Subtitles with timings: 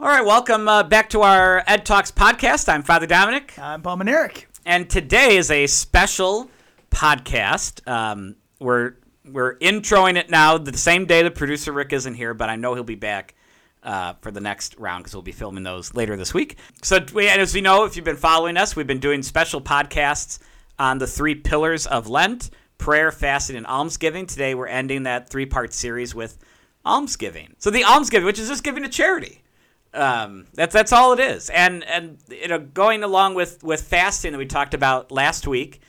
[0.00, 2.70] All right, welcome uh, back to our Ed Talks podcast.
[2.70, 4.46] I'm Father Dominic, I'm Paul Manerick.
[4.64, 6.50] and today is a special
[6.90, 7.86] podcast.
[7.86, 8.94] Um, we're
[9.26, 12.72] we're introing it now the same day the producer Rick isn't here, but I know
[12.72, 13.34] he'll be back
[13.82, 16.56] uh, for the next round because we'll be filming those later this week.
[16.82, 19.60] So, we, and as we know, if you've been following us, we've been doing special
[19.60, 20.38] podcasts
[20.78, 22.48] on the three pillars of Lent:
[22.78, 24.24] prayer, fasting, and almsgiving.
[24.24, 26.38] Today, we're ending that three-part series with
[26.86, 27.54] almsgiving.
[27.58, 29.39] So, the almsgiving, which is just giving to charity.
[29.92, 34.32] Um, that's that's all it is, and and you know, going along with with fasting
[34.32, 35.80] that we talked about last week,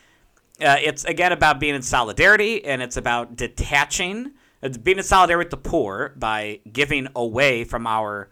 [0.60, 4.32] uh, it's again about being in solidarity, and it's about detaching,
[4.64, 8.30] it's being in solidarity with the poor by giving away from our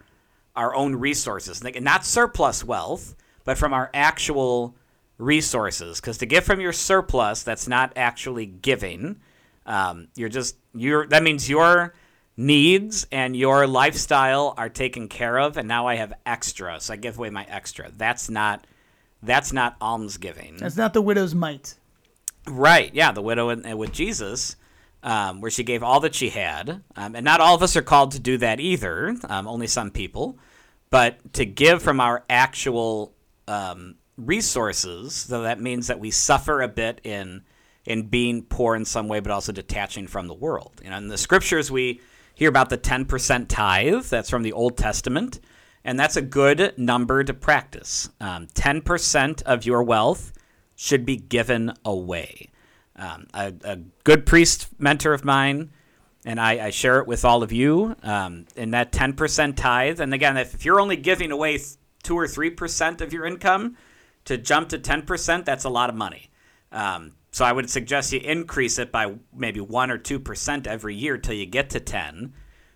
[0.55, 4.75] our own resources, not surplus wealth, but from our actual
[5.17, 6.01] resources.
[6.01, 9.19] Because to give from your surplus, that's not actually giving.
[9.65, 11.93] Um, you're just you're that means your
[12.39, 16.97] needs and your lifestyle are taken care of, and now I have extra, so I
[16.97, 17.91] give away my extra.
[17.95, 18.65] That's not
[19.21, 20.55] that's not almsgiving.
[20.57, 21.75] That's not the widow's mite.
[22.47, 22.93] Right.
[22.95, 23.11] Yeah.
[23.11, 24.55] The widow with Jesus,
[25.03, 26.81] um, where she gave all that she had.
[26.95, 29.91] Um, and not all of us are called to do that either, um, only some
[29.91, 30.39] people.
[30.89, 33.13] But to give from our actual
[33.49, 37.43] um, resources, so that means that we suffer a bit in
[37.85, 40.79] in being poor in some way, but also detaching from the world.
[40.83, 41.99] You know, in the scriptures, we
[42.39, 44.05] hear about the 10% tithe.
[44.05, 45.41] That's from the Old Testament.
[45.83, 48.09] And that's a good number to practice.
[48.21, 50.31] Um, 10% of your wealth
[50.77, 52.49] should be given away.
[52.95, 55.71] Um, a, a good priest mentor of mine,
[56.23, 59.99] and I, I share it with all of you, um, in that 10% tithe.
[59.99, 63.75] And again, if, if you're only giving away th- 2 or 3% of your income,
[64.23, 66.29] to jump to 10%, that's a lot of money.
[66.71, 71.17] Um, so I would suggest you increase it by maybe 1 or 2% every year
[71.17, 72.33] till you get to 10.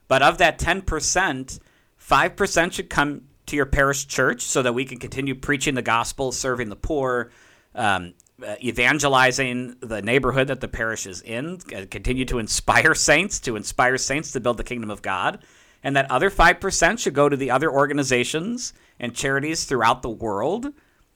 [0.07, 1.59] But of that 10%,
[1.99, 6.31] 5% should come to your parish church so that we can continue preaching the gospel,
[6.31, 7.31] serving the poor,
[7.75, 8.13] um,
[8.45, 13.55] uh, evangelizing the neighborhood that the parish is in, uh, continue to inspire saints, to
[13.55, 15.43] inspire saints to build the kingdom of God.
[15.83, 20.73] And that other 5% should go to the other organizations and charities throughout the world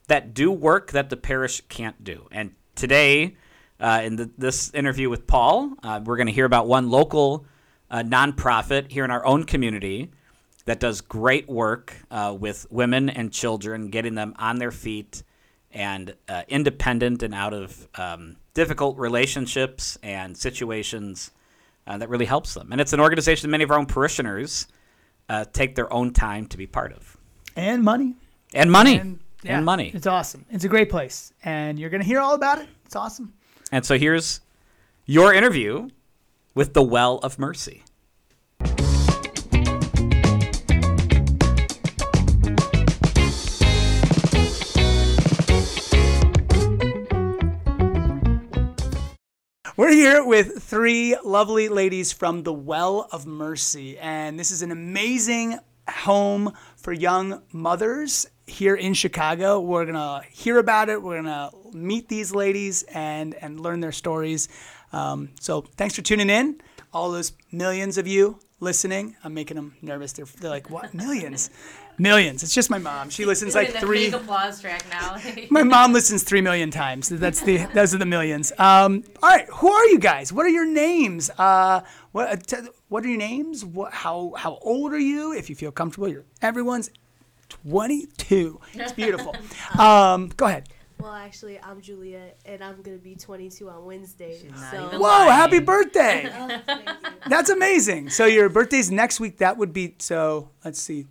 [0.08, 2.28] that do work that the parish can't do.
[2.30, 3.36] And today,
[3.80, 7.44] uh, in the, this interview with Paul, uh, we're going to hear about one local
[7.90, 10.10] uh, nonprofit here in our own community
[10.64, 15.22] that does great work uh, with women and children, getting them on their feet
[15.72, 21.30] and uh, independent and out of um, difficult relationships and situations
[21.86, 22.70] uh, that really helps them.
[22.70, 24.68] And it's an organization that many of our own parishioners
[25.28, 27.16] uh, take their own time to be part of.
[27.56, 28.14] And money.
[28.54, 28.98] And money.
[28.98, 29.92] And, And money.
[29.94, 30.44] It's awesome.
[30.50, 31.32] It's a great place.
[31.44, 32.68] And you're going to hear all about it.
[32.84, 33.32] It's awesome.
[33.70, 34.40] And so here's
[35.06, 35.88] your interview
[36.54, 37.84] with the Well of Mercy.
[49.76, 53.96] We're here with three lovely ladies from the Well of Mercy.
[53.98, 59.60] And this is an amazing home for young mothers here in Chicago.
[59.60, 61.02] We're to hear about it.
[61.02, 64.48] We're to meet these ladies and, and learn their stories.
[64.92, 66.60] Um, so thanks for tuning in.
[66.92, 69.16] All those millions of you listening.
[69.22, 70.12] I'm making them nervous.
[70.12, 70.94] They're, they're like, what?
[70.94, 71.50] Millions?
[72.00, 72.44] Millions.
[72.44, 73.10] It's just my mom.
[73.10, 74.06] She listens like three.
[74.06, 75.18] Big applause track now.
[75.50, 77.08] My mom listens three million times.
[77.08, 78.52] That's the those are the millions.
[78.56, 80.32] Um, all right, who are you guys?
[80.32, 81.28] What are your names?
[81.36, 81.80] Uh,
[82.12, 83.64] what uh, what are your names?
[83.64, 85.32] What how how old are you?
[85.32, 86.88] If you feel comfortable, you're everyone's
[87.48, 88.60] twenty two.
[88.74, 89.34] It's beautiful.
[89.78, 90.68] Um, go ahead.
[91.00, 94.36] Well, actually, I'm Juliet, and I'm gonna be 22 on Wednesday.
[94.72, 94.98] so, Whoa!
[94.98, 95.30] lying.
[95.30, 96.28] Happy birthday!
[96.66, 96.92] Thank you.
[97.28, 98.10] That's amazing.
[98.10, 99.38] So your birthday's next week.
[99.38, 100.50] That would be so.
[100.64, 101.06] Let's see,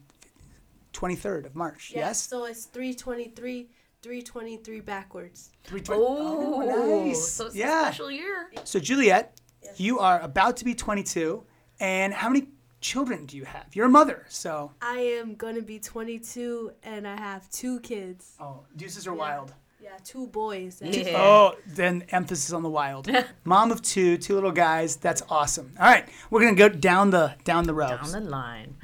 [0.92, 1.92] twenty third of March.
[1.94, 2.22] Yeah, Yes.
[2.22, 3.69] So it's 323,
[4.02, 5.52] 323 backwards.
[5.64, 6.02] Three twenty.
[6.06, 7.25] oh, nice.
[7.30, 7.80] So it's Yeah.
[7.80, 8.52] a special year.
[8.66, 9.40] So Juliet,
[9.78, 11.44] you are about to be 22,
[11.80, 12.48] and how many
[12.81, 13.67] children do you have?
[13.73, 18.33] You're a mother, so I am gonna be 22, and I have two kids.
[18.39, 19.53] oh, deuces are wild.
[19.81, 20.81] Yeah, two boys.
[20.83, 21.13] Yeah.
[21.15, 23.09] Oh, then emphasis on the wild.
[23.45, 24.97] Mom of two, two little guys.
[24.97, 25.74] That's awesome.
[25.79, 28.12] All right, we're gonna go down the down the rows.
[28.12, 28.75] Down the line.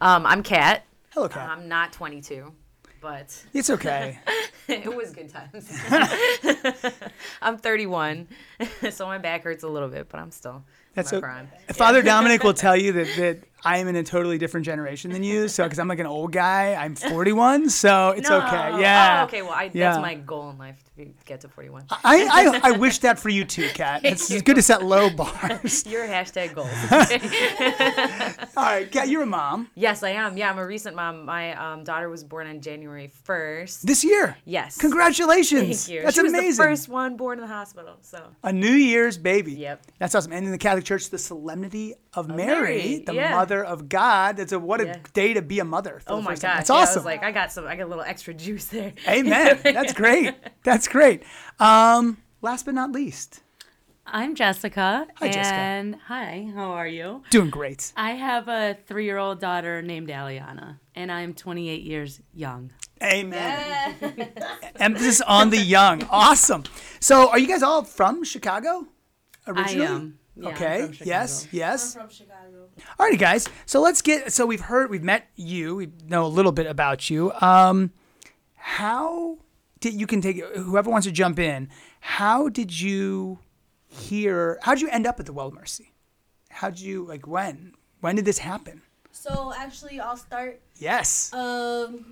[0.00, 0.84] Um, I'm Kat.
[1.14, 1.48] Hello, Kat.
[1.48, 2.52] I'm not 22,
[3.00, 4.18] but it's okay.
[4.84, 5.70] it was good times.
[7.42, 8.28] I'm 31,
[8.90, 10.64] so my back hurts a little bit, but I'm still
[10.94, 11.46] That's in my okay.
[11.48, 11.48] prime.
[11.74, 15.22] Father Dominic will tell you that, that I am in a totally different generation than
[15.22, 15.48] you.
[15.48, 18.38] So, because I'm like an old guy, I'm 41, so it's No.
[18.38, 18.80] okay.
[18.80, 19.20] Yeah.
[19.20, 19.42] Oh, okay.
[19.42, 19.92] Well, I, Yeah.
[19.92, 20.82] that's my goal in life
[21.24, 21.86] get to 41.
[21.90, 24.04] I, I, I wish that for you too, Kat.
[24.04, 25.86] It's, it's good to set low bars.
[25.90, 26.68] Your hashtag goals.
[28.56, 30.36] All right, Kat, you're a mom yes, I am.
[30.36, 31.24] Yeah, I'm a recent mom.
[31.24, 33.82] My um, daughter was born on January 1st.
[33.82, 34.36] this year.
[34.44, 34.76] Yes.
[34.78, 35.86] Congratulations.
[35.86, 36.02] Thank you.
[36.02, 36.50] That's she was amazing.
[36.50, 37.96] the first one born in the hospital.
[38.02, 39.52] So A New Year's baby.
[39.54, 39.86] Yep.
[39.98, 40.32] That's awesome.
[40.32, 43.30] And in the Catholic Church, the Solemnity of Mary, Mary, the yeah.
[43.30, 44.36] Mother of God.
[44.36, 44.96] That's a what a Yeah.
[45.12, 46.00] day to be a mother.
[46.06, 46.40] Oh my gosh!
[46.40, 46.92] That's yeah, awesome.
[46.92, 48.92] I was like, I got some, I got a little extra juice there.
[49.08, 49.60] Amen.
[49.62, 50.34] That's great.
[50.64, 51.22] That's great.
[51.58, 53.40] Um, last but not least,
[54.06, 55.06] I'm Jessica.
[55.16, 55.54] Hi, Jessica.
[55.54, 57.22] and hi, how are you?
[57.30, 57.92] doing great.
[57.96, 62.72] I have a three year old daughter named Aliana, and I'm 28 years young.
[63.02, 63.94] Amen.
[64.76, 66.02] Emphasis on the young.
[66.10, 66.64] Awesome.
[66.98, 68.86] So, are you guys all from Chicago?
[69.46, 69.86] Originally?
[69.86, 70.18] I am.
[70.36, 70.86] Yeah, I'm okay.
[70.86, 71.42] from yes.
[71.42, 71.56] Chicago.
[71.56, 71.94] Yes.
[71.94, 72.68] from Chicago.
[72.98, 73.48] Alrighty, guys.
[73.66, 74.32] So let's get.
[74.32, 75.76] So we've heard, we've met you.
[75.76, 77.32] We know a little bit about you.
[77.40, 77.92] Um,
[78.54, 79.38] how
[79.80, 81.68] did you can take whoever wants to jump in?
[82.00, 83.38] How did you
[83.88, 84.58] hear?
[84.62, 85.92] How did you end up at the Well of Mercy?
[86.50, 87.74] How did you like when?
[88.00, 88.82] When did this happen?
[89.12, 90.60] So actually, I'll start.
[90.76, 91.32] Yes.
[91.32, 92.04] Um,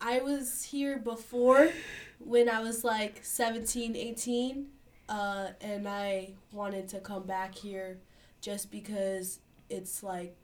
[0.00, 1.70] I was here before
[2.18, 4.66] when I was like 17, 18,
[5.08, 7.98] uh, and I wanted to come back here
[8.40, 9.40] just because
[9.70, 10.36] it's like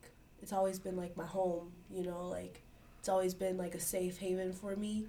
[0.43, 2.63] it's always been like my home, you know, like
[2.99, 5.07] it's always been like a safe haven for me.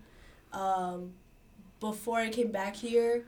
[0.53, 1.13] Um,
[1.79, 3.25] before I came back here,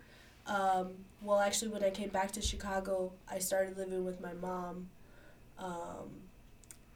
[0.48, 4.90] um, well, actually, when I came back to Chicago, I started living with my mom.
[5.60, 6.10] Um,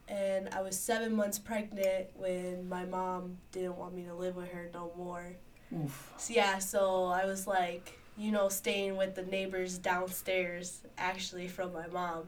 [0.08, 4.48] and I was seven months pregnant when my mom didn't want me to live with
[4.48, 5.36] her no more.
[5.74, 6.12] Oof.
[6.16, 11.72] So, yeah, so I was like, you know, staying with the neighbors downstairs, actually from
[11.72, 12.24] my mom,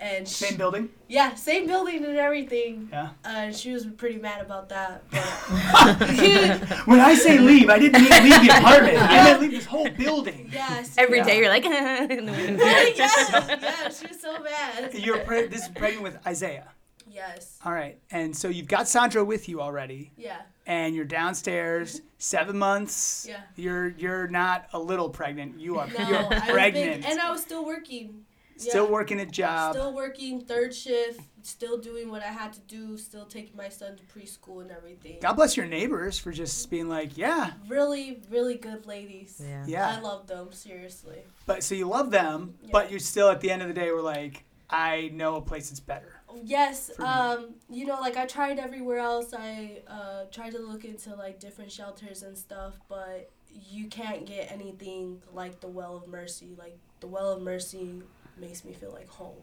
[0.00, 0.88] and she, Same building.
[1.08, 2.88] yeah, same building and everything.
[2.90, 3.10] Yeah.
[3.24, 5.02] Uh, she was pretty mad about that.
[5.10, 8.98] But When I say leave, I didn't mean leave the apartment.
[8.98, 10.48] I meant leave this whole building.
[10.52, 11.24] yes, Every Yeah.
[11.24, 11.64] day you're like,
[12.10, 12.64] in the window.
[12.64, 14.94] yeah, yeah, she was so mad.
[14.94, 16.68] You're pre- this is pregnant with Isaiah.
[17.12, 20.12] Yes, All right, and so you've got Sandro with you already.
[20.16, 23.26] yeah, and you're downstairs, seven months.
[23.28, 23.40] Yeah.
[23.56, 25.58] You're you're not a little pregnant.
[25.58, 26.24] You are no, you're
[26.54, 27.02] pregnant.
[27.02, 28.24] big, and I was still working.
[28.60, 28.90] Still Yeah.
[28.90, 29.74] working a job.
[29.74, 33.96] Still working third shift, still doing what I had to do, still taking my son
[33.96, 35.18] to preschool and everything.
[35.20, 39.40] God bless your neighbors for just being like, yeah, Really, really good ladies.
[39.42, 39.64] Yeah.
[39.66, 39.96] yeah.
[39.96, 41.20] I love them, seriously.
[41.46, 44.02] But so you love them, but you're still at the end of the day, we're
[44.02, 46.12] like, I know a place that's better.
[46.44, 49.34] Yes, um, you know, like I tried everywhere else.
[49.36, 53.30] I uh, tried to look into like different shelters and stuff, but
[53.68, 56.54] you can't get anything like the Well of Mercy.
[56.56, 58.02] Like the Well of Mercy
[58.40, 59.36] makes me feel like home.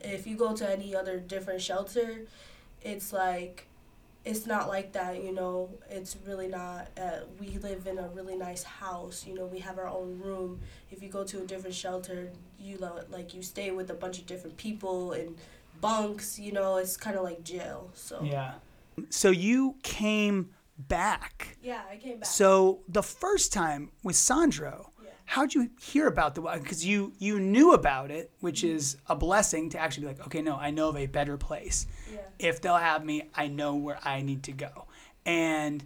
[0.00, 2.22] If you go to any other different shelter,
[2.82, 3.68] it's like
[4.24, 5.70] it's not like that, you know.
[5.90, 6.88] It's really not.
[6.96, 9.46] Uh, we live in a really nice house, you know.
[9.46, 10.60] We have our own room.
[10.90, 14.18] If you go to a different shelter, you lo- like you stay with a bunch
[14.18, 15.36] of different people and
[15.80, 16.76] bunks, you know.
[16.76, 17.90] It's kind of like jail.
[17.94, 18.54] So Yeah.
[19.10, 21.56] So you came back.
[21.62, 22.26] Yeah, I came back.
[22.26, 24.91] So the first time with Sandro, Yeah.
[25.32, 29.70] How'd you hear about the because you you knew about it, which is a blessing
[29.70, 31.86] to actually be like, okay, no, I know of a better place.
[32.12, 32.20] yeah.
[32.38, 34.84] If they'll have me, I know where I need to go.
[35.24, 35.84] And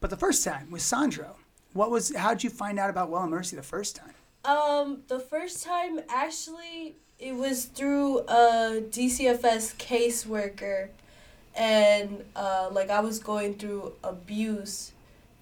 [0.00, 1.36] but the first time with Sandro,
[1.74, 4.14] what was how'd you find out about Well and Mercy the first time?
[4.44, 10.88] Um, the first time actually it was through a DCFS caseworker,
[11.54, 14.90] and uh, like I was going through abuse,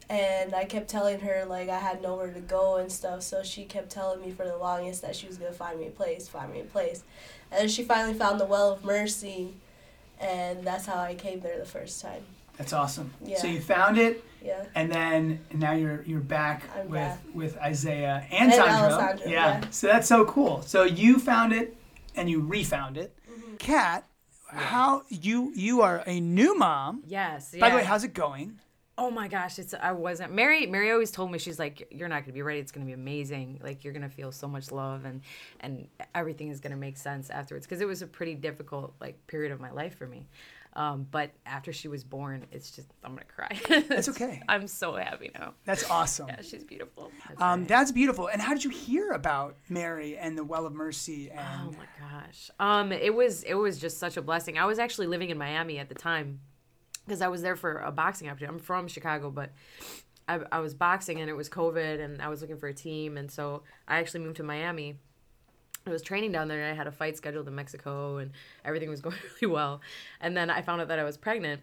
[0.08, 3.22] and I kept telling her like I had nowhere to go and stuff.
[3.22, 5.90] So she kept telling me for the longest that she was gonna find me a
[5.90, 7.02] place, find me a place,
[7.50, 9.54] and then she finally found the Well of Mercy,
[10.20, 12.22] and that's how I came there the first time.
[12.56, 13.12] That's awesome.
[13.22, 13.38] Yeah.
[13.38, 14.64] So you found it, Yeah.
[14.75, 17.20] and then and now you're you're back I'm with back.
[17.34, 18.96] with Isaiah and, And Sandro.
[18.96, 19.60] Alessandro, yeah.
[19.60, 19.70] yeah.
[19.70, 20.62] So that's so cool.
[20.62, 21.76] So you found it,
[22.14, 23.14] and you refound it.
[23.30, 23.56] Mm-hmm.
[23.56, 24.06] Kat,
[24.46, 27.02] how you you are a new mom.
[27.06, 27.54] Yes.
[27.58, 28.58] By the way, how's it going?
[28.98, 30.66] Oh my gosh, it's I wasn't Mary.
[30.66, 32.60] Mary always told me she's like, you're not gonna be ready.
[32.60, 33.60] It's gonna be amazing.
[33.62, 35.20] Like you're gonna feel so much love and
[35.60, 37.66] and everything is gonna make sense afterwards.
[37.66, 40.26] Because it was a pretty difficult like period of my life for me.
[40.72, 43.82] Um, but after she was born, it's just I'm gonna cry.
[43.88, 44.42] That's okay.
[44.48, 45.52] I'm so happy now.
[45.66, 46.28] That's awesome.
[46.28, 47.10] Yeah, she's beautiful.
[47.28, 47.68] That's Um, right.
[47.68, 48.28] that's beautiful.
[48.28, 51.30] And how did you hear about Mary and the Well of Mercy?
[51.34, 52.50] Oh my gosh.
[52.60, 54.56] Um, it was it was just such a blessing.
[54.58, 56.40] I was actually living in Miami at the time
[57.06, 58.54] because I was there for a boxing opportunity.
[58.54, 59.52] I'm from Chicago, but
[60.28, 63.16] I, I was boxing and it was COVID and I was looking for a team
[63.16, 64.96] and so I actually moved to Miami
[65.86, 68.32] I was training down there and I had a fight scheduled in Mexico and
[68.64, 69.80] everything was going really well.
[70.20, 71.62] And then I found out that I was pregnant.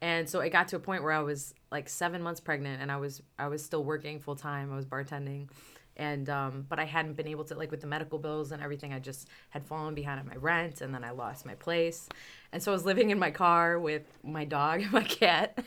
[0.00, 2.92] And so it got to a point where I was like seven months pregnant and
[2.92, 4.70] I was I was still working full time.
[4.70, 5.48] I was bartending.
[5.96, 8.92] And um, but I hadn't been able to like with the medical bills and everything,
[8.92, 12.08] I just had fallen behind on my rent and then I lost my place.
[12.52, 15.58] And so I was living in my car with my dog and my cat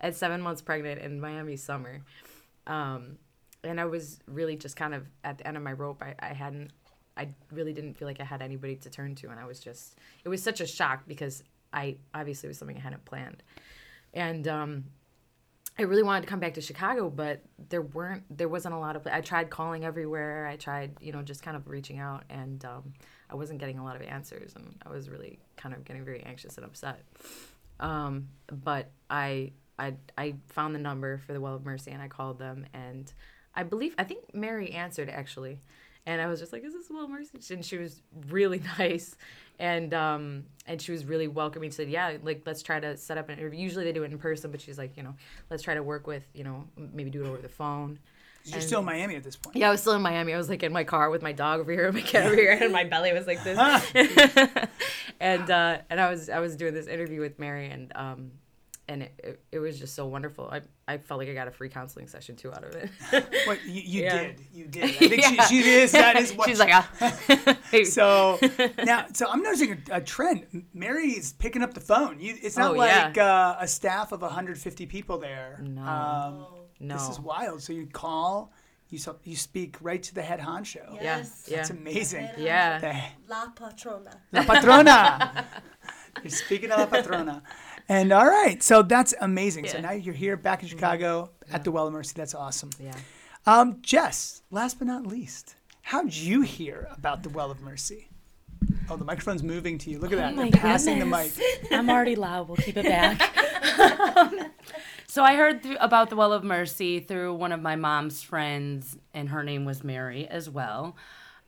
[0.00, 2.02] at seven months pregnant in Miami summer.
[2.66, 3.16] Um,
[3.64, 6.02] and I was really just kind of at the end of my rope.
[6.02, 6.72] I, I hadn't
[7.16, 9.98] I really didn't feel like I had anybody to turn to, and I was just
[10.24, 13.42] it was such a shock because I obviously was something I hadn't planned,
[14.14, 14.84] and um,
[15.78, 18.96] I really wanted to come back to Chicago, but there weren't there wasn't a lot
[18.96, 20.46] of I tried calling everywhere.
[20.46, 22.92] I tried you know just kind of reaching out, and um,
[23.30, 26.22] I wasn't getting a lot of answers, and I was really kind of getting very
[26.22, 27.02] anxious and upset.
[27.78, 32.08] Um, but I I I found the number for the Well of Mercy, and I
[32.08, 33.10] called them, and
[33.54, 35.60] I believe I think Mary answered actually
[36.06, 39.16] and I was just like, "Is this Will Mercy?" And she was really nice,
[39.58, 41.70] and um, and she was really welcoming.
[41.70, 43.60] She said, "Yeah, like let's try to set up an interview.
[43.60, 45.14] Usually they do it in person, but she's like, you know,
[45.50, 47.98] let's try to work with, you know, maybe do it over the phone."
[48.44, 49.54] You're And- still in Miami at this point.
[49.56, 50.32] Yeah, I was still in Miami.
[50.32, 52.34] I was like in my car with my dog over here, and my cat over
[52.34, 53.58] here, and my belly was like this.
[55.20, 58.30] and uh, and I was I was doing this interview with Mary, and um,
[58.90, 60.48] and it, it, it was just so wonderful.
[60.50, 62.90] I I felt like I got a free counseling session too out of it.
[63.46, 64.18] What you, you Yeah.
[64.22, 64.84] did, you did.
[64.84, 65.44] I think Yeah.
[65.46, 65.92] she, she is.
[65.92, 66.48] That is what.
[66.48, 67.56] She's like, ah.
[67.84, 68.38] so
[68.84, 70.46] now, so I'm noticing a, a trend.
[70.52, 72.18] M- Mary is picking up the phone.
[72.20, 73.04] You, it's not Oh, yeah.
[73.06, 75.60] like uh, a staff of 150 people there.
[75.62, 75.82] No.
[75.82, 76.46] Um,
[76.80, 76.94] no.
[76.96, 77.62] This is wild.
[77.62, 78.52] So you call,
[78.88, 80.94] you so, you speak right to the head honcho.
[80.96, 81.46] yeah, Yes.
[81.48, 82.28] yeah, That's amazing.
[82.38, 82.78] yeah.
[82.78, 84.12] The- La patrona.
[84.32, 85.44] La patrona.
[86.24, 87.42] you're speaking to la patrona.
[87.90, 89.66] And all right, so that's amazing.
[89.66, 92.12] So now you're here back in Chicago at the Well of Mercy.
[92.14, 92.70] That's awesome.
[92.78, 92.94] Yeah.
[93.46, 98.06] Um, Jess, last but not least, how'd you hear about the Well of Mercy?
[98.88, 99.98] Oh, the microphone's moving to you.
[99.98, 100.36] Look at that.
[100.36, 101.32] my They're passing the mic.
[101.72, 102.46] I'm already loud.
[102.46, 103.20] We'll keep it back.
[105.08, 108.96] so I heard th- about the Well of Mercy through one of my mom's friends,
[109.12, 110.94] and her name was Mary as well.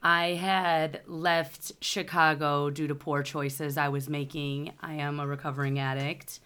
[0.03, 4.73] I had left Chicago due to poor choices I was making.
[4.81, 6.41] I am a recovering addict.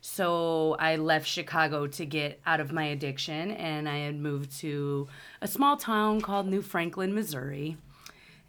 [0.00, 5.08] So I left Chicago to get out of my addiction, and I had moved to
[5.40, 7.76] a small town called New Franklin, Missouri.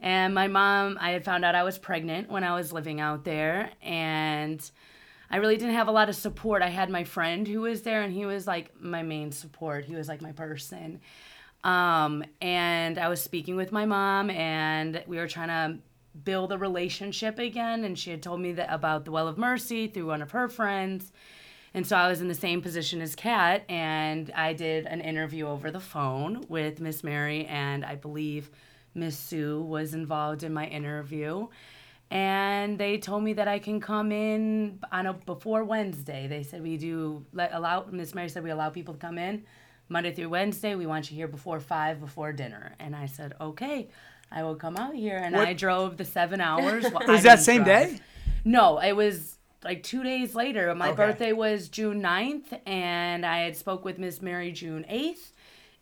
[0.01, 3.24] And my mom, I had found out I was pregnant when I was living out
[3.24, 4.69] there, and
[5.29, 6.62] I really didn't have a lot of support.
[6.62, 9.85] I had my friend who was there, and he was like my main support.
[9.85, 11.00] He was like my person.
[11.65, 15.79] Um, and I was speaking with my mom, and we were trying to
[16.24, 17.84] build a relationship again.
[17.84, 20.48] And she had told me that about the Well of Mercy through one of her
[20.48, 21.12] friends.
[21.74, 25.48] And so I was in the same position as Kat, and I did an interview
[25.48, 28.51] over the phone with Miss Mary, and I believe
[28.93, 31.48] Miss Sue was involved in my interview.
[32.12, 36.27] And they told me that I can come in on a before Wednesday.
[36.27, 39.43] They said we do let allow Miss Mary said we allow people to come in
[39.89, 40.75] Monday through Wednesday.
[40.75, 42.74] We want you here before five before dinner.
[42.80, 43.89] And I said okay.
[44.32, 46.84] I will come out here, and What- I drove the seven hours.
[46.92, 47.89] Well, Was that same drive.
[47.92, 48.00] day?
[48.44, 50.74] No, it was like two days later.
[50.75, 50.96] My Okay.
[50.98, 55.32] birthday was June 9th, and I had spoke with Miss Mary June 8th,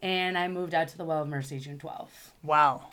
[0.02, 2.32] and I moved out to the Well of Mercy June 12th.
[2.44, 2.88] Wow.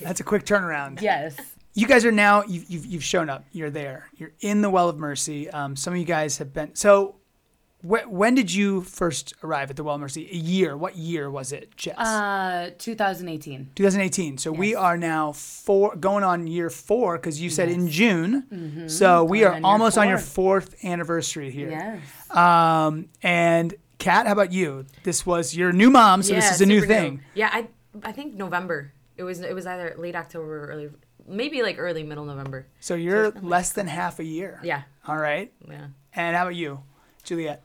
[0.00, 1.00] That's a quick turnaround.
[1.02, 1.36] Yes.
[1.74, 3.44] You guys are now, you've, you've, you've shown up.
[3.52, 4.08] You're there.
[4.16, 5.50] You're in the Well of Mercy.
[5.50, 6.74] Um, some of you guys have been.
[6.74, 7.16] So
[7.86, 10.28] wh- when did you first arrive at the Well Mercy?
[10.30, 10.76] A year.
[10.76, 11.96] What year was it, Jess?
[11.98, 13.70] Uh, 2018.
[13.74, 14.38] 2018.
[14.38, 18.88] So we are now four, going on year four because you said in June.
[18.88, 21.70] So we are on almost on your fourth anniversary here.
[21.70, 22.36] Yes.
[22.36, 24.86] Um, and Kat, how about you?
[25.04, 27.22] This was your new mom, so this is a new thing.
[27.34, 27.68] Yeah, I
[28.02, 28.92] I think November.
[29.16, 30.90] It was it was either late October or early,
[31.28, 32.66] maybe like early middle November.
[32.80, 34.58] So you're less than half a year.
[34.64, 35.52] Yeah, All right.
[35.68, 35.86] yeah.
[36.14, 36.80] And how about you,
[37.22, 37.62] Juliet?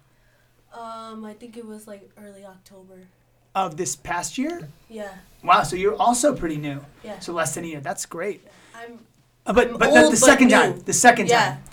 [0.74, 3.08] Um, I think it was like early October.
[3.56, 4.70] Of this past year?
[4.90, 5.10] Yeah.
[5.44, 5.64] Wow.
[5.64, 6.86] So you're also pretty new.
[7.04, 7.20] Yeah.
[7.20, 7.80] So less than a year.
[7.80, 8.46] That's great.
[8.76, 9.00] I'm.
[9.46, 10.54] Uh, but I'm but the, old the but second new.
[10.56, 10.80] time.
[10.82, 11.50] The second Yeah.
[11.56, 11.64] time.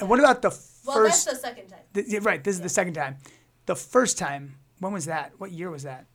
[0.00, 0.86] And what about the first?
[0.86, 1.78] Well, that's the second time.
[1.94, 2.42] the- yeah, right.
[2.44, 3.16] This is the second time.
[3.66, 4.56] The first time.
[4.80, 5.32] When was that?
[5.38, 6.06] What year was that?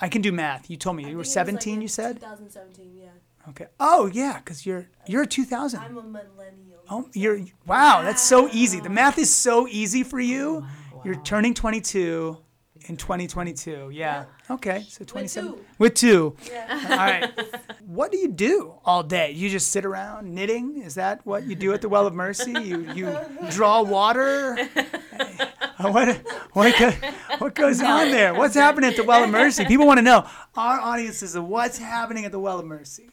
[0.00, 0.68] I can do math.
[0.68, 1.80] You told me I you were think it was, like, 17.
[1.82, 2.16] you said.
[2.20, 2.92] 2017.
[3.00, 3.08] Yeah.
[3.48, 3.66] Okay.
[3.80, 5.78] Oh yeah, because you're you're a 2000.
[5.80, 6.80] I'm a millennial.
[6.90, 8.02] Oh, you're wow.
[8.02, 8.80] That's so easy.
[8.80, 10.66] The math is so easy for you.
[11.06, 12.36] You're turning 22
[12.88, 13.90] in 2022.
[13.92, 14.24] Yeah.
[14.50, 14.84] Okay.
[14.88, 15.64] So 27 two.
[15.78, 16.34] with two.
[16.50, 16.88] Yeah.
[16.90, 17.30] All right.
[17.86, 19.30] what do you do all day?
[19.30, 20.82] You just sit around knitting?
[20.82, 22.50] Is that what you do at the Well of Mercy?
[22.50, 23.16] You you
[23.50, 24.58] draw water?
[25.78, 26.16] Uh, what
[26.54, 26.90] what go-
[27.36, 28.32] what goes on there?
[28.32, 29.66] What's happening at the Well of Mercy?
[29.66, 30.26] People want to know.
[30.56, 33.10] Our audience is what's happening at the Well of Mercy.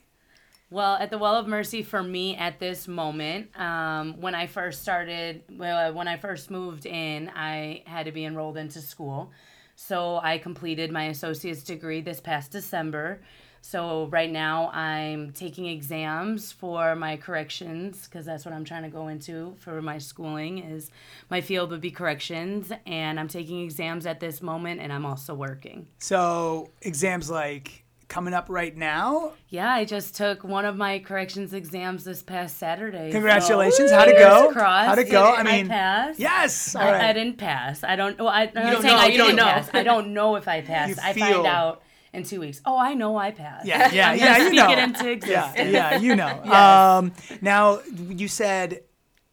[0.73, 4.81] Well, at the Well of Mercy for me at this moment, um, when I first
[4.81, 9.31] started, well, when I first moved in, I had to be enrolled into school.
[9.75, 13.21] So I completed my associate's degree this past December.
[13.61, 18.89] So right now I'm taking exams for my corrections because that's what I'm trying to
[18.89, 20.89] go into for my schooling is
[21.29, 25.35] my field would be corrections and I'm taking exams at this moment and I'm also
[25.35, 25.85] working.
[25.99, 29.33] So exams like coming up right now.
[29.49, 33.09] Yeah, I just took one of my corrections exams this past Saturday.
[33.09, 33.91] so- Congratulations.
[33.91, 34.51] How'd it go?
[34.51, 34.87] crossed.
[34.87, 35.23] How'd it go?
[35.33, 36.19] I mean, passed.
[36.19, 36.75] yes.
[36.75, 37.09] I.
[37.09, 37.83] I didn't pass.
[37.83, 38.17] I don't.
[38.19, 39.01] Well, I, not don't saying know.
[39.01, 39.43] I You don't didn't know.
[39.45, 39.69] pass.
[39.73, 40.99] I don't know if I passed.
[41.03, 41.81] I feel- find out
[42.13, 42.61] in two weeks.
[42.65, 43.65] Oh, I know I passed.
[43.65, 44.37] Yeah, yeah, yeah.
[44.37, 44.67] You know.
[45.25, 45.97] yeah, yeah.
[45.97, 46.43] You know.
[46.43, 48.81] Um, now you said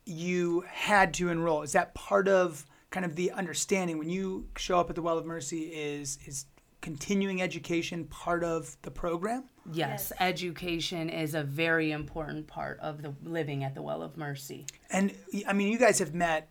[0.06, 1.62] you had to enroll.
[1.62, 5.18] Is that part of kind of the understanding when you show up at the Well
[5.18, 5.64] of Mercy?
[5.64, 6.46] Is is
[6.80, 9.44] continuing education part of the program?
[9.72, 14.66] Yes, education is a very important part of the living at the Well of Mercy.
[14.90, 15.14] And
[15.46, 16.48] I mean, you guys have met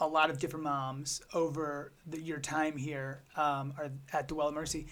[0.00, 3.74] a lot of different moms over the, your time here um,
[4.12, 4.86] at the Well of Mercy.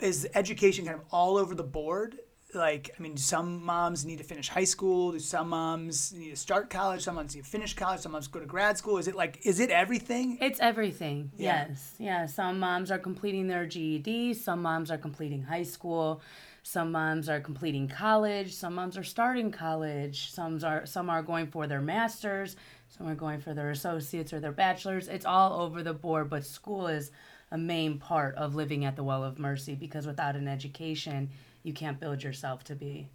[0.00, 2.18] Is education kind of all over the board?
[2.54, 5.12] Like, I mean, some moms need to finish high school?
[5.12, 7.02] Do some moms need to start college?
[7.02, 8.00] Some moms need to finish college.
[8.00, 8.96] Some moms go to grad school.
[8.96, 10.38] Is it like, is it everything?
[10.40, 11.30] It's everything.
[11.36, 11.66] Yeah.
[11.68, 11.94] Yes.
[11.98, 12.24] Yeah.
[12.26, 14.32] Some moms are completing their GED.
[14.32, 16.22] Some moms are completing high school.
[16.62, 18.54] Some moms are completing college.
[18.54, 20.30] Some moms are starting college.
[20.30, 22.56] Some are some are going for their masters.
[22.88, 25.08] Some are going for their associates or their bachelors.
[25.08, 26.30] It's all over the board.
[26.30, 27.10] But school is
[27.50, 31.30] a main part of living at the Well of Mercy because without an education,
[31.62, 33.08] you can't build yourself to be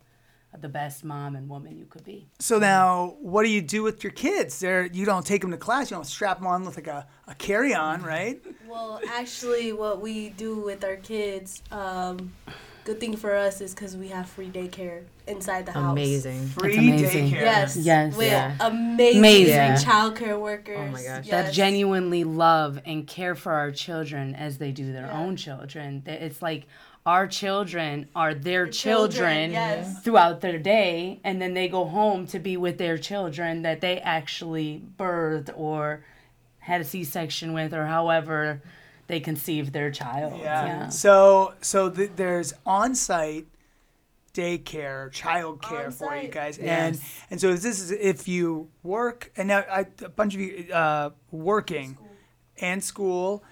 [0.62, 2.28] the best mom and woman you could be.
[2.38, 4.60] So now, what do you do with your kids?
[4.60, 5.90] They're, you don't take them to class.
[5.90, 8.40] You don't strap them on with like a, a carry-on, right?
[8.68, 12.34] Well, actually, what we do with our kids, um,
[12.86, 15.92] good thing for us is because we have free daycare inside the house.
[15.92, 16.46] Amazing.
[16.50, 17.32] Free amazing.
[17.32, 17.42] daycare.
[17.42, 17.76] Yes.
[17.78, 18.16] Yes.
[18.16, 18.56] With Yeah.
[18.60, 19.48] amazing, Amazing.
[19.56, 19.76] Yeah.
[19.78, 20.78] childcare workers.
[20.80, 21.30] Oh my gosh.
[21.30, 25.20] that genuinely love and care for our children as they do their Yeah.
[25.20, 26.04] own children.
[26.06, 26.68] It's like
[27.06, 30.02] our children are their children, children, yes.
[30.04, 34.00] throughout their day, and then they go home to be with their children that they
[34.00, 36.06] actually birthed or
[36.60, 38.62] had a C-section with, or however
[39.08, 40.40] they conceived their child.
[40.40, 40.88] Yeah.
[40.90, 43.48] So so th- there's on-site
[44.34, 47.22] daycare, child care for you guys, and Yes.
[47.30, 51.10] and so this is if you work and now I, a bunch of you uh,
[51.32, 51.98] working
[52.62, 53.44] and school.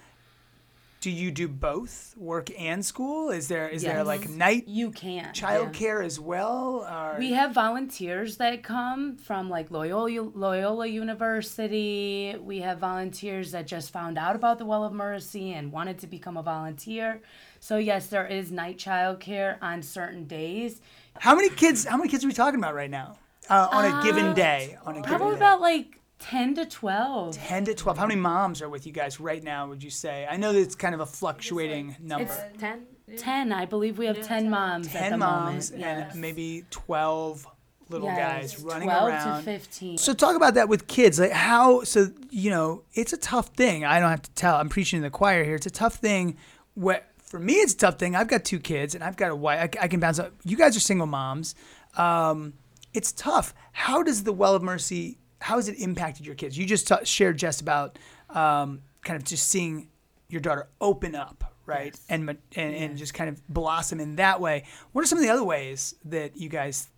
[1.02, 3.30] Do you do both work and school?
[3.30, 5.32] Is there is there like night You can.
[5.34, 6.86] child care as well?
[6.88, 7.16] Or?
[7.18, 12.36] We have volunteers that come from like Loyola, Loyola University.
[12.40, 16.06] We have volunteers that just found out about the Well of Mercy and wanted to
[16.06, 17.20] become a volunteer.
[17.58, 20.80] So yes, there is night child care on certain days.
[21.18, 21.84] How many kids?
[21.84, 23.18] How many kids are we talking about right now
[23.50, 24.78] uh, on a given day?
[24.84, 25.36] On a given Probably day?
[25.38, 27.34] about like 10 to 12.
[27.36, 30.26] 10 to 12 how many moms are with you guys right now would you say?
[30.30, 32.24] I know that it's kind of a fluctuating number.
[32.24, 32.86] It's 10?
[33.16, 33.52] 10.
[33.52, 35.86] I believe we have 10 moms at 10 the moms moment.
[35.88, 36.14] and Yes.
[36.16, 37.46] maybe 12
[37.88, 39.36] little Yes, guys running 12 around.
[39.38, 39.98] to 15.
[39.98, 41.18] so talk about that with kids.
[41.20, 43.84] Like how so you know it's a tough thing.
[43.84, 44.56] I don't have to tell.
[44.56, 45.56] I'm preaching to the choir here.
[45.56, 46.38] It's a tough thing.
[46.74, 48.14] What for me it's a tough thing.
[48.16, 49.60] I've got two kids and i've got a wife.
[49.78, 50.32] I, I can bounce up.
[50.44, 51.54] You guys are single moms.
[51.98, 52.54] Um,
[52.94, 53.52] it's tough.
[53.72, 56.56] How does the well of mercy how has it impacted your kids?
[56.56, 57.98] You just ta- shared just about
[58.30, 59.88] um, kind of just seeing
[60.28, 61.96] your daughter open up right?
[62.08, 64.64] And, ma- and and just kind of blossom in that way.
[64.90, 66.88] What are some of the other ways that you guys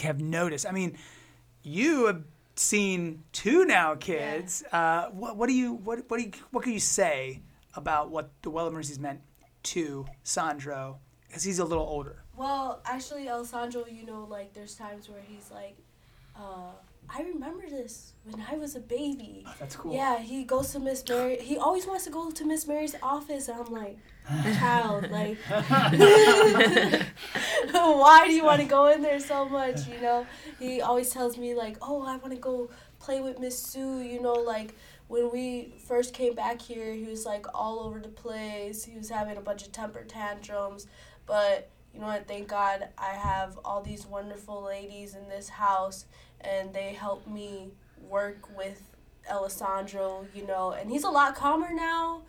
[0.00, 0.66] have noticed?
[0.66, 0.98] I mean
[1.62, 2.22] you have
[2.56, 4.64] seen two now kids.
[4.72, 7.42] Uh, what, what do you what what do you, what can you say
[7.74, 9.20] about what the Well of Mercy's meant
[9.64, 10.98] to Sandro?
[11.26, 12.22] Because he's a little older.
[12.36, 15.76] Well, actually, Alessandro, you know, like there's times where he's like,
[16.34, 16.72] uh,
[17.10, 19.46] I remember this when I was a baby.
[19.58, 19.94] That's cool.
[19.94, 21.38] Yeah, he goes to Miss Mary.
[21.40, 23.98] He always wants to go to Miss Mary's office, and I'm like,
[24.58, 25.38] child, like,
[27.72, 29.86] why do you want to go in there so much?
[29.88, 30.26] You know,
[30.58, 34.00] he always tells me like, oh, I want to go play with Miss Sue.
[34.00, 34.74] You know, like
[35.08, 38.84] when we first came back here, he was like all over the place.
[38.84, 40.86] He was having a bunch of temper tantrums,
[41.26, 42.28] but you know what?
[42.28, 46.04] Thank God I have all these wonderful ladies in this house,
[46.40, 47.70] and they helped me
[48.08, 48.82] work with
[49.30, 50.26] Alessandro.
[50.34, 52.22] You know, and he's a lot calmer now.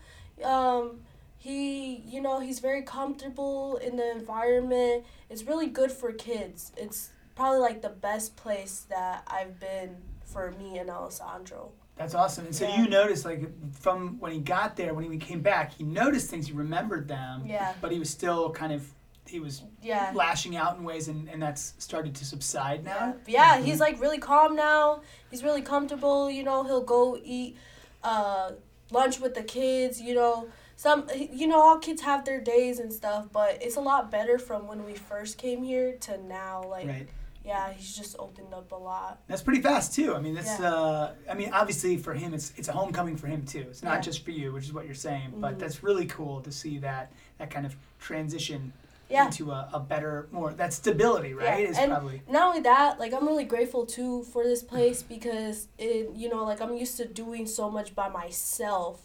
[0.43, 1.01] Um,
[1.37, 5.05] he, you know, he's very comfortable in the environment.
[5.29, 6.71] It's really good for kids.
[6.75, 9.95] It's probably like the best place that I've been
[10.25, 11.71] for me and Alessandro.
[11.95, 12.45] That's awesome.
[12.45, 12.81] And so Yeah.
[12.81, 13.41] you noticed, like,
[13.73, 17.43] from when he got there, when he came back, he noticed things, he remembered them.
[17.45, 17.73] Yeah.
[17.81, 18.93] But he was still kind of
[19.29, 20.11] he was Yeah.
[20.13, 23.15] lashing out in ways, and, and that's started to subside now.
[23.27, 23.65] Yeah, Mm-hmm.
[23.65, 25.01] he's like really calm now.
[25.29, 26.29] He's really comfortable.
[26.29, 27.55] You know, he'll go eat
[28.03, 28.51] uh,
[28.91, 30.01] lunch with the kids.
[30.01, 33.81] You know, some you know all kids have their days and stuff, but it's a
[33.81, 36.63] lot better from when we first came here to now.
[36.67, 37.09] Like, Right.
[37.45, 39.19] yeah, he's just opened up a lot.
[39.27, 40.15] That's pretty fast too.
[40.15, 40.59] I mean, that's.
[40.59, 40.73] Yeah.
[40.73, 43.65] Uh, I mean, obviously for him, it's it's a homecoming for him too.
[43.69, 44.01] It's not Yeah.
[44.01, 45.33] just for you, which is what you're saying.
[45.37, 45.59] But Mhm.
[45.59, 48.73] that's really cool to see that that kind of transition
[49.09, 49.25] Yeah.
[49.25, 51.63] into a, a better, more that stability, right?
[51.63, 55.01] Yeah, Is and probably not only that, like I'm really grateful too for this place
[55.01, 59.01] because it, you know, like I'm used to doing so much by myself,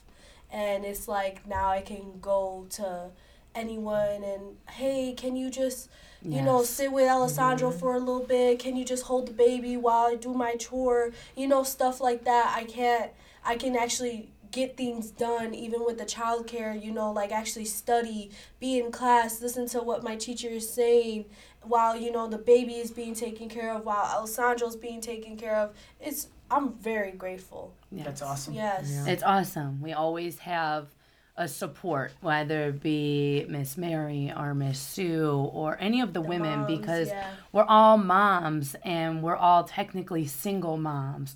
[0.51, 3.11] and it's like now I can go to
[3.55, 5.88] anyone and hey, can you just,
[6.23, 7.79] you know, sit with Alessandro mm-hmm.
[7.79, 8.59] for a little bit?
[8.59, 11.12] Can you just hold the baby while I do my chore?
[11.37, 12.55] You know, stuff like that.
[12.57, 13.11] I can't.
[13.45, 18.31] I can actually get things done even with the childcare you know like actually study
[18.61, 21.25] be in class listen to what my teacher is saying
[21.62, 25.57] while you know the baby is being taken care of while alessandro's being taken care
[25.57, 28.55] of it's i'm very grateful that's awesome.
[28.55, 29.81] yes It's awesome.
[29.81, 30.88] We always have
[31.37, 36.61] a support, whether it be Miss Mary or Miss Sue or any of the, women,
[36.61, 37.31] moms, because yeah.
[37.53, 41.35] we're all moms and we're all technically single moms.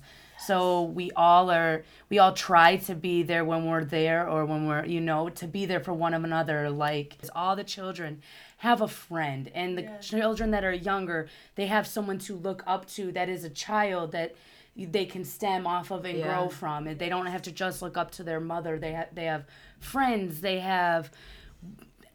[0.49, 4.65] So we all are, we all try to be there when we're there or when
[4.65, 6.71] we're, you know, to be there for one of another.
[6.71, 8.23] Like all the children
[8.57, 12.87] have a friend, and the children that are younger, they have someone to look up
[12.97, 14.33] to that is a child that
[14.75, 16.25] they can stem off of and Yeah.
[16.25, 16.97] grow from it.
[16.97, 18.79] They don't have to just look up to their mother.
[18.79, 19.45] They have they have
[19.79, 20.41] friends.
[20.41, 21.11] They have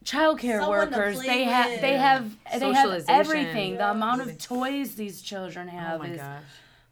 [0.03, 1.21] childcare Someone workers.
[1.21, 3.15] They have they have they have Socialization.
[3.15, 3.77] everything.
[3.77, 6.41] The amount of toys these children Oh have my is gosh.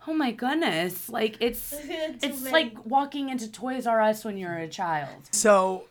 [0.07, 1.09] Oh my goodness.
[1.09, 2.51] Like it's it's many.
[2.51, 5.09] like walking into Toys R Us when you're a child.
[5.31, 5.85] So,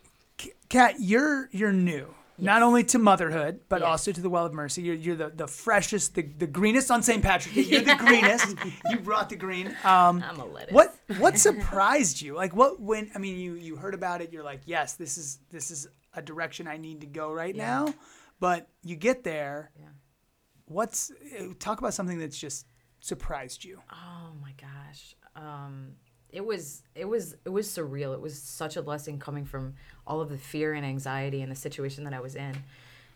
[0.68, 2.14] Kat, you're you're new.
[2.38, 3.88] Not only to motherhood, but Yes.
[3.88, 4.82] also to the Well of Mercy.
[4.82, 7.22] You're, you're the, the freshest, the, the greenest on St.
[7.22, 7.62] Patrick's Day.
[7.62, 8.56] You're the greenest.
[8.90, 9.68] you brought the green.
[9.84, 10.72] Um, I'm a lettuce.
[10.72, 12.34] what what surprised you?
[12.34, 15.38] Like what when I mean you you heard about it, you're like, yes, this is
[15.50, 17.94] this is a direction I need to go right now.
[18.40, 19.70] But you get there.
[19.78, 19.86] Yeah.
[20.66, 22.66] What's uh, talk about something that's just
[23.02, 23.80] surprised you?
[23.92, 25.14] Oh my gosh.
[25.36, 25.88] Um,
[26.30, 28.14] it was it was it was surreal.
[28.14, 29.74] It was such a blessing coming from
[30.06, 32.56] all of the fear and anxiety and the situation that I was in,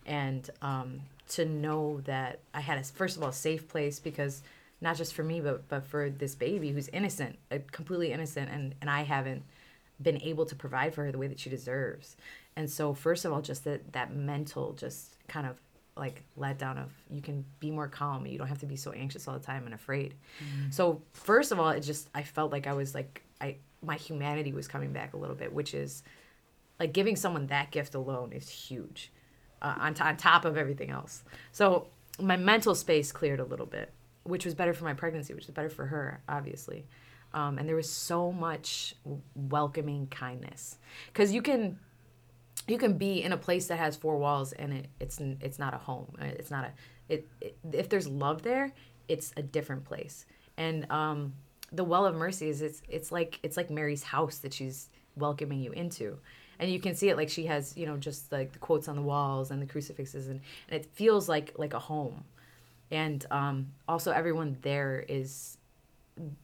[0.04, 4.42] and um, to know that I had a first of all a safe place because
[4.82, 8.74] not just for me but but for this baby who's innocent, uh, completely innocent, and
[8.82, 9.44] and I haven't
[10.02, 12.16] been able to provide for her the way that she deserves.
[12.54, 15.56] And so first of all, just that that mental just kind of
[15.96, 18.26] like let down of you can be more calm.
[18.26, 20.14] You don't have to be so anxious all the time and afraid.
[20.70, 24.52] So first of all, it just I felt like I was like I my humanity
[24.52, 26.02] was coming back a little bit, which is
[26.78, 29.10] like giving someone that gift alone is huge
[29.62, 31.24] uh, on, to on top of everything else.
[31.52, 31.88] So
[32.20, 33.92] my mental space cleared a little bit,
[34.24, 36.86] which was better for my pregnancy, which was better for her, obviously.
[37.34, 38.94] Um, and there was so much
[39.34, 40.78] welcoming kindness
[41.08, 41.78] because you can
[42.66, 45.74] you can be in a place that has four walls and it, it's it's not
[45.74, 46.16] a home.
[46.20, 46.72] It's not a
[47.08, 48.72] it, it if there's love there
[49.08, 50.26] it's a different place.
[50.56, 51.34] And um
[51.72, 55.60] the well of mercy is it's it's like it's like mary's house that she's welcoming
[55.60, 56.18] you into.
[56.58, 58.96] And you can see it like she has you know just like the quotes on
[58.96, 62.24] the walls and the crucifixes and, and it feels like like a home.
[62.90, 65.55] And um also everyone there is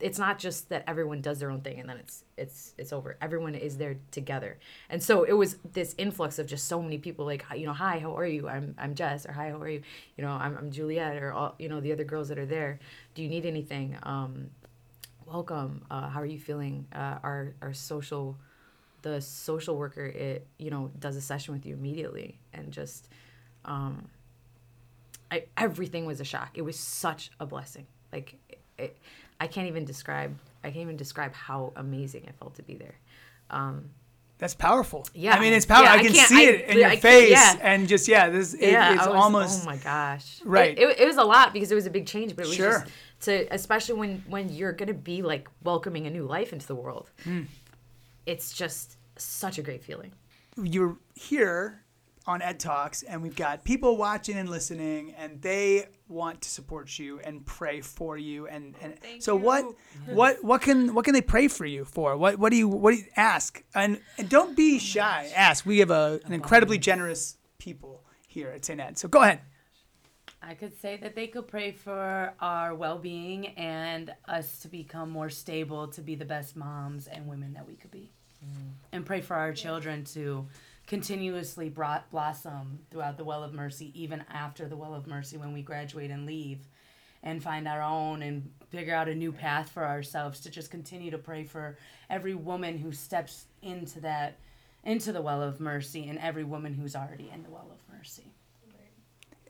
[0.00, 3.16] it's not just that everyone does their own thing and then it's it's it's over.
[3.22, 4.58] Everyone is there together.
[4.90, 7.98] And so it was this influx of just so many people like you know hi
[7.98, 8.48] how are you?
[8.48, 9.82] I'm i'm jess or hi how are you?
[10.16, 12.80] You know i'm, I'm juliet or all you know the other girls that are there.
[13.14, 13.96] Do you need anything?
[14.02, 14.50] Um
[15.26, 15.84] welcome.
[15.90, 16.86] Uh, how are you feeling?
[16.94, 18.36] Uh, our our social
[19.02, 22.38] the social worker it you know does a session with you immediately.
[22.52, 23.08] And just
[23.64, 24.08] um
[25.30, 26.50] I, everything was a shock.
[26.54, 27.86] It was such a blessing.
[28.12, 28.36] Like
[28.78, 28.98] it,
[29.42, 30.32] i can't even describe
[30.64, 32.96] i can't even describe how amazing it felt to be there
[33.50, 33.76] um
[34.42, 35.00] That's powerful.
[35.14, 35.34] Yeah.
[35.36, 35.86] I mean, it's powerful.
[35.86, 37.70] Yeah, I I can see I- it in I your face, yeah.
[37.70, 40.26] and just yeah, this it, yeah, it's was, almost Oh my gosh!
[40.58, 40.74] Right.
[40.82, 42.78] It, it, was a lot because it was a big change, but it was Sure.
[42.80, 42.86] just
[43.26, 47.06] to especially when when you're gonna be like welcoming a new life into the world.
[47.22, 47.42] Hmm.
[48.26, 50.12] It's just such a great feeling.
[50.74, 51.81] you're here
[52.26, 56.98] on Ed Talks, and we've got people watching and listening, and they want to support
[56.98, 58.46] you and pray for you.
[58.46, 59.64] And, and so what
[60.06, 62.16] what what can what can they pray for you for?
[62.16, 63.62] What what do you what do you ask?
[63.74, 65.30] And and don't be shy.
[65.34, 65.66] Ask.
[65.66, 68.80] We have a, an incredibly generous people here at St.
[68.80, 68.98] Ed.
[68.98, 69.40] So go ahead.
[70.44, 75.10] I could say that they could pray for our well being and us to become
[75.10, 78.10] more stable, to be the best moms and women that we could be.
[78.90, 80.48] And pray for our children to
[80.86, 85.52] continuously brought blossom throughout the Well of Mercy, even after the Well of Mercy when
[85.52, 86.68] we graduate and leave
[87.22, 91.10] and find our own and figure out a new path for ourselves to just continue
[91.10, 91.76] to pray for
[92.10, 94.38] every woman who steps into that
[94.84, 98.26] into the well of mercy and every woman who's already in the well of mercy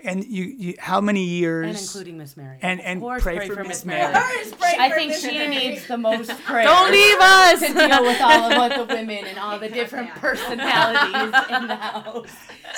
[0.05, 1.67] And you, you how many years?
[1.69, 4.13] and including Miss Mary And- Of and course, pray for Miss Mary.
[4.15, 6.65] I think she needs the most prayer.
[6.65, 7.61] Don't leave us.
[7.61, 12.27] to deal with all of the women and all the different personalities in the house.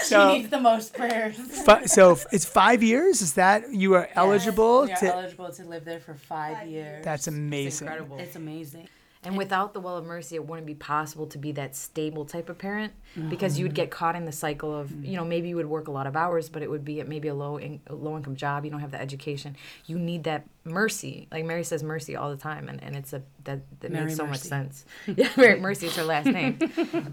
[0.02, 1.36] So- she needs the most prayers.
[1.36, 3.22] Fi- so f- it's five years.
[3.22, 5.12] Is that you are eligible We are to?
[5.14, 6.84] eligible to live there for five, Five years.
[6.86, 7.04] years.
[7.04, 7.66] That's amazing.
[7.68, 8.18] It's incredible.
[8.18, 8.88] It's amazing.
[9.24, 12.50] And without the well of mercy, it wouldn't be possible to be that stable type
[12.50, 13.30] of parent mm-hmm.
[13.30, 15.88] because you would get caught in the cycle of, you know, maybe you would work
[15.88, 18.16] a lot of hours, but it would be at maybe a low in, a low
[18.16, 18.64] income job.
[18.64, 19.56] You don't have the education.
[19.86, 21.26] You need that mercy.
[21.32, 24.16] Like Mary says mercy all the time, and, and it's a that that Mary makes
[24.16, 24.84] so much sense.
[25.16, 26.58] Yeah, Mary Mercy is her last name,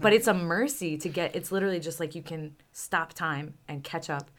[0.00, 1.36] but it's a mercy to get.
[1.36, 4.30] It's literally just like you can stop time and catch up,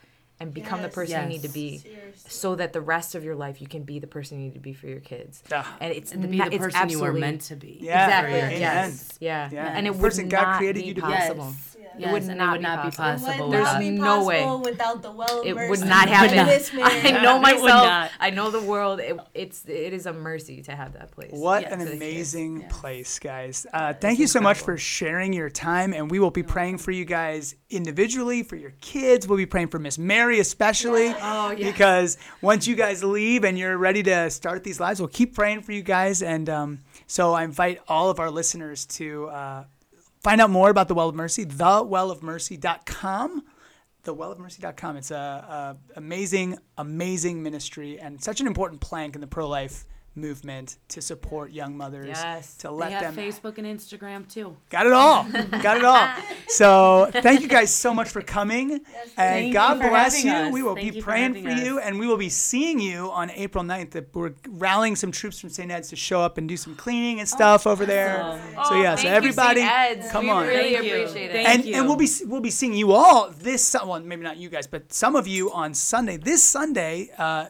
[0.43, 0.95] and become the Yes.
[0.95, 2.29] person you need to be Seriously.
[2.29, 4.59] so that the rest of your life you can be the person you need to
[4.59, 5.41] be for your kids.
[5.49, 5.65] Yeah.
[5.79, 7.77] And it's And to be not, the person you were meant to be.
[7.81, 8.05] Yeah.
[8.05, 8.39] Exactly.
[8.39, 8.59] Amen.
[8.61, 9.17] Yes.
[9.21, 9.49] Yeah.
[9.51, 9.73] Yeah.
[9.75, 11.07] And it The would person God not created be you to be.
[11.07, 11.45] possible.
[11.55, 11.72] Yes.
[11.97, 13.29] Yes, would and not it would be not be possible.
[13.31, 14.55] It would There's not without- be no way.
[14.71, 16.45] without the well It would not happen.
[16.47, 18.11] Miss I know myself.
[18.19, 18.99] I know the world.
[18.99, 21.31] It, it's it is a mercy to have that place.
[21.31, 22.79] What Yes, an amazing Yes.
[22.79, 23.67] place, guys.
[23.73, 25.93] Uh, thank you so much for sharing your time.
[25.93, 29.27] And we will be praying for you guys individually, for your kids.
[29.27, 31.07] We'll be praying for Miss Mary, especially.
[31.21, 31.71] Oh, yes.
[31.71, 35.61] Because once you guys leave and you're ready to start these lives, we'll keep praying
[35.61, 36.21] for you guys.
[36.21, 39.63] And um, so I invite all of our listeners to uh,
[40.23, 43.43] find out more about the Well of Mercy, thewellofmercy.com
[44.03, 44.97] thewellofmercy.com.
[44.97, 50.77] It's a, a amazing, amazing ministry and such an important plank in the pro-life movement
[50.89, 52.07] to support young mothers.
[52.07, 52.55] Yes.
[52.57, 54.55] To They let have them Facebook and Instagram too.
[54.69, 55.23] got it all,
[55.61, 56.07] got it all.
[56.47, 58.83] So thank you guys so much for coming, and
[59.15, 60.47] Thank you God for bless having you.
[60.49, 60.53] us.
[60.53, 63.09] We will Thank be you praying having for you, and we will be seeing you
[63.11, 63.91] on April 9th.
[63.91, 65.71] That We're rallying some troops from St.
[65.71, 68.39] Ed's to show up and do some cleaning and stuff over there.
[68.67, 69.61] So yeah, so Thank you, everybody,
[70.11, 70.45] come we on.
[70.47, 70.95] Really Thank you.
[71.01, 71.33] appreciate it.
[71.33, 71.75] Thank and you.
[71.75, 74.67] and we'll be we'll be seeing you all this Sun- well maybe not you guys
[74.67, 77.47] but some of you on Sunday this Sunday uh,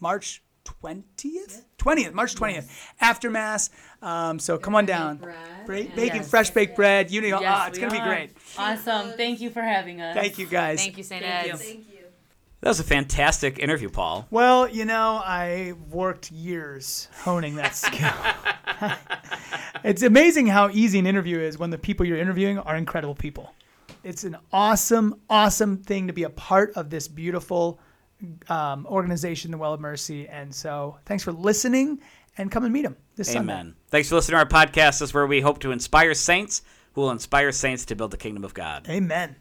[0.00, 2.68] March twentieth twentieth March twentieth
[3.00, 3.70] after mass
[4.02, 5.34] um, so come on down Bra-
[5.66, 6.28] baking Yes.
[6.30, 8.06] fresh baked bread you know Yes, oh, it's we gonna be are.
[8.06, 9.12] great Awesome.
[9.16, 10.14] Thank you for having us.
[10.14, 11.22] thank you guys Thank you, St.
[11.24, 11.62] Thank Ed's.
[11.62, 11.72] you.
[11.74, 11.92] Thank you.
[12.62, 14.26] That was a fantastic interview, Paul.
[14.30, 18.12] well you know I worked years honing that skill
[19.84, 23.52] it's amazing how easy an interview is when the people you're interviewing are incredible people
[24.04, 27.80] it's an awesome, awesome thing to be a part of this beautiful
[28.48, 30.28] um, organization, the Well of Mercy.
[30.28, 32.00] And so, thanks for listening,
[32.38, 33.52] and come and meet them this Sunday.
[33.52, 33.74] Amen.
[33.88, 34.98] Thanks for listening to our podcast.
[34.98, 36.62] This is where we hope to inspire saints
[36.94, 38.88] who will inspire saints to build the kingdom of God.
[38.88, 39.36] Amen.